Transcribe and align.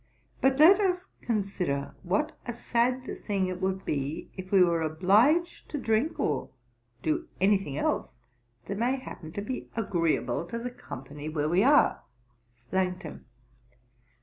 'But 0.41 0.57
let 0.57 0.79
us 0.79 1.05
consider 1.21 1.93
what 2.01 2.35
a 2.47 2.55
sad 2.55 3.03
thing 3.19 3.45
it 3.45 3.61
would 3.61 3.85
be, 3.85 4.31
if 4.35 4.51
we 4.51 4.63
were 4.63 4.81
obliged 4.81 5.69
to 5.69 5.77
drink 5.77 6.19
or 6.19 6.49
do 7.03 7.27
any 7.39 7.59
thing 7.59 7.77
else 7.77 8.15
that 8.65 8.79
may 8.79 8.95
happen 8.95 9.31
to 9.33 9.41
be 9.43 9.69
agreeable 9.75 10.43
to 10.47 10.57
the 10.57 10.71
company 10.71 11.29
where 11.29 11.47
we 11.47 11.61
are.' 11.63 12.01
LANGTON. 12.71 13.25